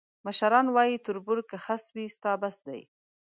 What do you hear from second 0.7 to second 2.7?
وایي: تربور که خس وي، ستا بس